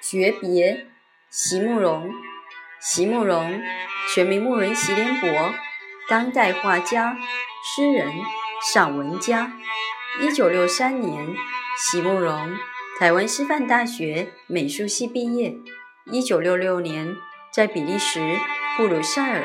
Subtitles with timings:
[0.00, 0.86] 诀别，
[1.30, 2.10] 席慕容。
[2.80, 3.60] 席慕容，
[4.12, 5.28] 全名慕人席联博，
[6.08, 7.16] 当代画家、
[7.62, 8.12] 诗人、
[8.72, 9.52] 散文家。
[10.20, 11.28] 一九六三年，
[11.76, 12.56] 席慕容
[12.98, 15.54] 台湾师范大学美术系毕业。
[16.10, 17.14] 一九六六年，
[17.52, 18.36] 在比利时
[18.76, 19.44] 布鲁塞尔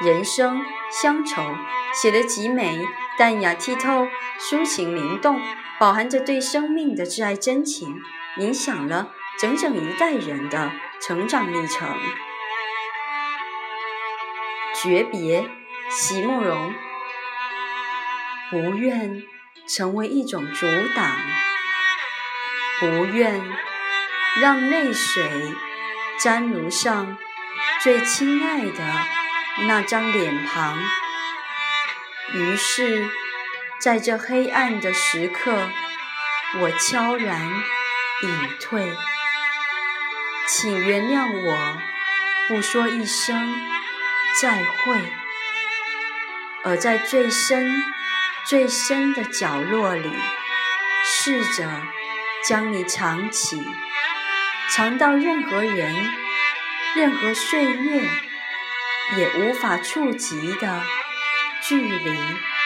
[0.00, 1.42] 人生、乡愁，
[1.92, 2.86] 写得极美、
[3.16, 4.06] 淡雅剔透、
[4.38, 5.40] 抒情灵动，
[5.78, 8.00] 饱含着对生命的挚爱真情，
[8.36, 11.88] 影响了整整一代人的成长历程。
[14.80, 15.48] 诀别，
[15.90, 16.72] 席慕容。
[18.50, 19.24] 不愿
[19.66, 21.16] 成为一种阻挡，
[22.80, 23.42] 不愿
[24.40, 25.52] 让泪水
[26.18, 27.18] 沾濡上
[27.82, 29.17] 最亲爱的
[29.66, 30.78] 那张脸庞。
[32.34, 33.08] 于是，
[33.80, 35.70] 在这黑暗的时刻，
[36.60, 37.40] 我悄然
[38.22, 38.92] 隐退。
[40.46, 41.78] 请原谅我，
[42.48, 43.68] 不说一声。
[44.40, 45.12] 再会，
[46.62, 47.82] 而在最深、
[48.46, 50.12] 最深的角落里，
[51.02, 51.68] 试着
[52.46, 53.66] 将你藏起，
[54.70, 55.92] 藏到任何人、
[56.94, 58.08] 任何岁月
[59.16, 60.82] 也无法触及的
[61.62, 62.57] 距离。